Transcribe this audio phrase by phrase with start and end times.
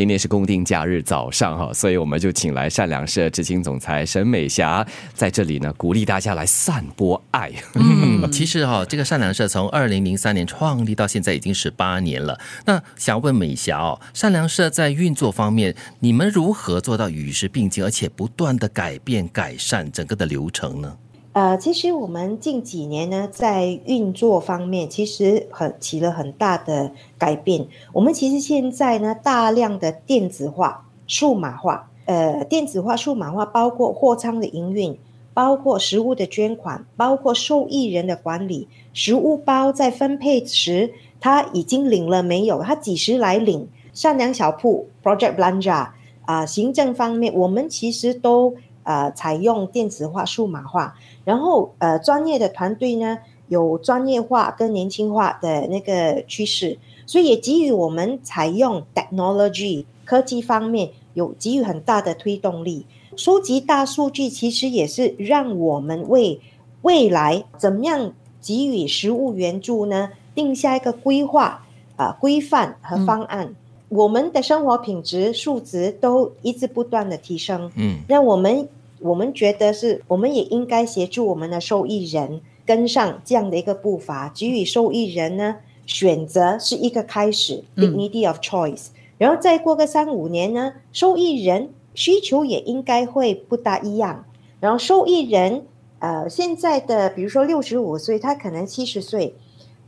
[0.00, 7.52] 今天是公定假日早上哈，所以我们就请来善良社执行总裁沈美霞在这里呢，鼓励大家来散播爱。
[7.74, 12.40] 嗯， 其实哈，这个善良社从二零零三年创立到现在已经十八年了。
[12.64, 20.96] 那想问美霞哦，善良社在运作方面，你们如何做到与时并进，而且不断的改变改善整个的流程呢？
[21.32, 27.64] 呃，其实我们近几年呢，在运作方面其实很起了很大的改变。
[27.92, 34.98] 我们其实现在呢，大量的电子化、数码化，呃，电子化、数码化，包括货仓的营运，
[35.32, 42.60] 包括食物的捐款，包括受益人的管理，食物包在分配时他已经领了没有？
[42.60, 43.68] 他几时来领？
[43.92, 45.90] 善良小铺 Project Blanja
[46.24, 48.54] 啊，行政方面，我们其实都
[48.90, 50.94] 呃采用电子化、数码化。
[51.24, 53.18] 然后，呃，专业的团队呢，
[53.48, 56.76] 有专业化跟年轻化的那个趋势，
[57.06, 62.86] 所以也给予我们采用 technology 科技方面有给予很大的推动力。
[63.16, 66.40] 收集大数据其实也是让我们为
[66.82, 71.64] 未来怎么样给予食物援助呢，定下一个规划
[71.96, 73.54] 啊规范和方案。
[73.90, 78.66] 我们的生活品质数值都一直不断的提升，嗯，那我们。
[79.00, 85.56] 我们觉得是，我们也应该协助我们的受益人跟上这样的一个步伐，给予受益人呢
[85.86, 88.88] 选择是一个开始，dignity of choice。
[89.18, 94.24] 然后再过个三五年呢，受益人需求也应该会不大一样。
[94.60, 95.64] 然后受益人，
[95.98, 99.34] 呃，现在的比如说六十五岁，他可能七十岁，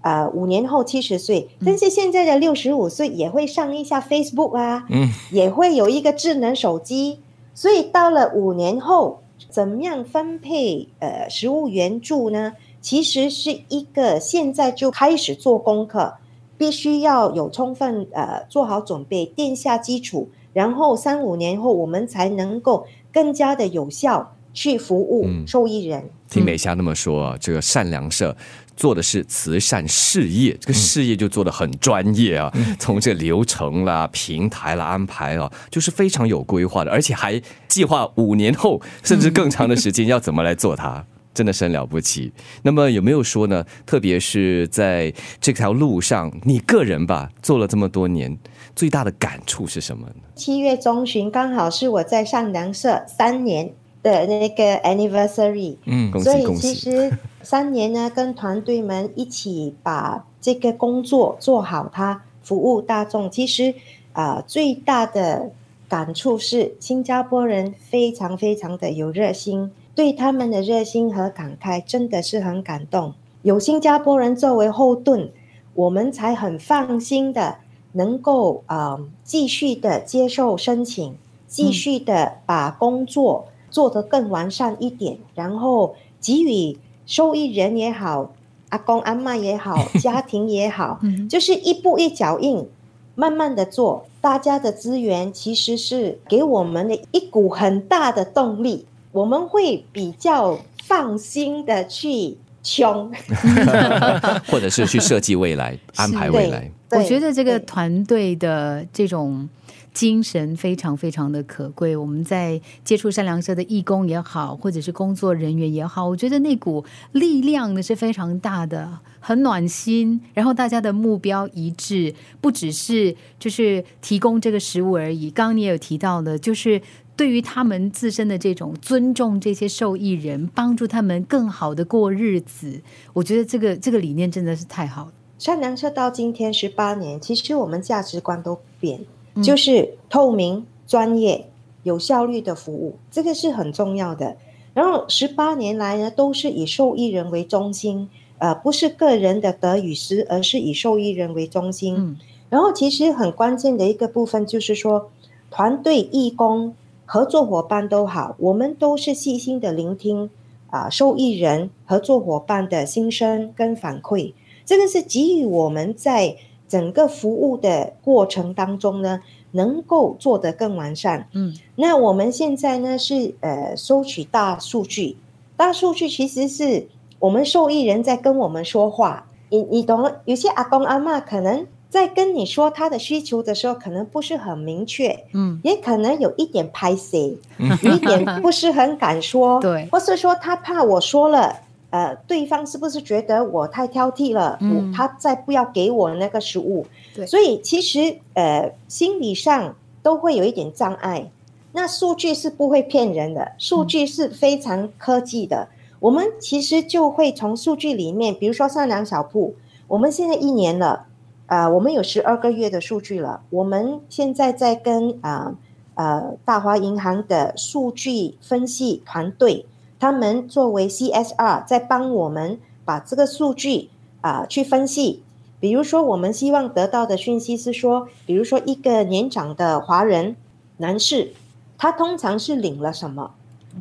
[0.00, 7.18] 呃，五年后七十岁，但是现在的六十五岁也会上一下 Facebook 啊，嗯，也会有一个智能手机。
[7.54, 12.54] 所以到了五年后，怎么样分配呃食物援助呢？
[12.80, 16.14] 其实是一个现在就开始做功课，
[16.58, 26.02] 必须要有充分呃做好准备，垫下基础，然后三五年后我们才能够更加的有效去服务受益人。
[26.28, 28.36] 听美霞那么说，这个善良社。
[28.74, 32.50] 做的是慈善事业，这个事业就做的很专业啊。
[32.78, 42.32] 从这流程啦、平台啦、安排啊，就是非常有规划的，而且还计划五年后甚至更长的时间要怎么来做它， 真的是很了不起。
[42.62, 43.62] 那么有没有说呢？
[43.84, 48.36] 特别是在这条路上，你个人吧做了这么多年，
[48.74, 50.14] 最大的感触是什么呢？
[50.34, 53.74] 七月中旬刚好是我在善良社三年。
[54.02, 63.30] 的那个 anniversary，嗯，所以其实三年呢，跟团队们一起把这个工作做好，它服务大众。
[63.30, 63.72] 其实
[64.12, 65.50] 啊，最大的
[65.88, 73.14] 感触是新加坡人非常非常的有热心，对他们的热心和感慨真的是很感动。
[73.42, 75.30] 有新加坡人作为后盾，
[75.74, 77.58] 我们才很放心的
[77.92, 83.46] 能够啊继续的接受申请，继续的把工作。
[83.72, 88.32] 做得更完善一点，然后给予受益人也好，
[88.68, 92.68] 阿公阿妈也好， 家庭也好，就是一步一脚印，
[93.14, 94.06] 慢慢的做。
[94.20, 103.10] 大家的资源其实是给我们的一股很大的动力，我们会比较放心的去穷，
[104.46, 106.70] 或者是去设计未来，安排未来。
[106.90, 109.48] 我觉得这个团队的这种。
[109.92, 111.96] 精神非常非常的可贵。
[111.96, 120.20] 我们在接触善良社的义工也好，或者是工作人员也好，我觉得那股力量呢是非常大的，很暖心。
[120.34, 125.30] 然后大家的目标一致，不只是就是提供这个食物而已。
[125.30, 126.80] 刚刚你也有提到的，就是
[127.14, 132.80] 对于他们自身的这种尊重，这些受益人，帮助他们更好的过日子。
[133.12, 135.12] 我觉得这个这个理念真的是太好了。
[135.38, 139.00] 善良社到今天十八年，其实我们价值观都变。
[139.40, 141.46] 就是透明、专业、
[141.84, 144.36] 有效率的服务，这个是很重要的。
[144.74, 151.94] 然后十八年来呢，都是以受益人为中心，呃，不是个人的得与失，而是以受益人为中心。
[151.96, 152.16] 嗯。
[152.50, 155.10] 然后其实很关键的一个部分就是说，
[155.50, 156.74] 团队、义工、
[157.06, 160.28] 合作伙伴都好，我们都是细心的聆听
[160.68, 164.34] 啊，受益人、合作伙伴的心声跟反馈，
[164.66, 166.36] 这个是给予我们在。
[166.72, 169.20] 整个服务的过程当中呢，
[169.50, 171.28] 能够做得更完善。
[171.34, 175.18] 嗯，那我们现在呢是呃收取大数据，
[175.54, 176.86] 大数据其实是
[177.18, 179.26] 我们受益人在跟我们说话。
[179.50, 180.22] 你你懂了？
[180.24, 187.36] 有些阿公阿妈可能在跟你说他的需求的时候，可能不是很明确，嗯，也可能有一点拍 C，
[187.82, 191.54] 有一点不是很敢说，对，或是说他怕我说了。
[191.92, 194.58] 呃，对方是不是觉得我太挑剔了？
[194.62, 196.86] 嗯，他再不要给我那个食物。
[197.14, 201.30] 对，所以其实呃，心理上都会有一点障碍。
[201.72, 205.68] 那数据是不会骗人的，数据是非常科技的。
[206.00, 209.54] 我们其实就会从数据里面，比如说善良小铺，
[209.86, 211.06] 我们现在一年了，
[211.46, 213.42] 啊，我们有十二个月的数据了。
[213.50, 215.54] 我们现在在跟啊
[215.94, 219.64] 呃大华银行的数据分析团队，
[220.02, 223.88] 他们作为 CSR 在帮我们把这个数据
[224.20, 225.22] 啊去分析。
[225.60, 230.34] 比如说，我们希望得到的讯息是说，比如说一个年长的华人
[230.78, 231.32] 男士，
[231.78, 233.30] 他通常是领了什么？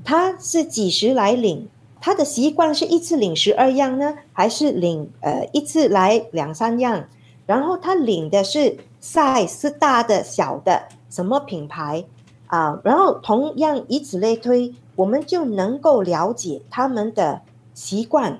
[0.05, 1.67] 他是几时来领？
[1.99, 7.03] 他的习惯是一次领十二样呢，还是领呃一次来两三样？
[7.47, 12.03] 然后他领的是 size 是大的、小的，什么品牌
[12.51, 12.79] 啊？
[12.83, 17.41] 然后同样以此类推，我们就能够了解他们的
[17.73, 18.39] 习惯，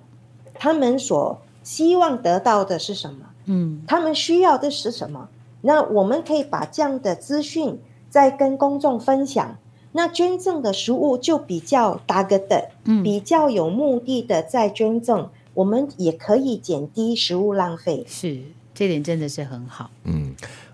[0.54, 3.25] 他们所希望得到的是什么？
[3.46, 5.30] 嗯，他们需要的是什么？
[5.62, 7.80] 那我们可以把这样的资讯
[8.10, 9.58] 再跟公众分享。
[9.94, 18.04] 那捐赠的食物就比较大个的，嗯比较有目的的在捐赠，我们也可以减低食物浪费。
[18.07, 18.42] 是
[18.74, 19.92] 这点真的是很好。
[20.06, 20.34] 嗯，